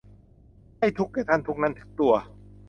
[0.79, 2.13] ให้ทุกข์แก่ท่าน ทุกข์นั้นถึงตัว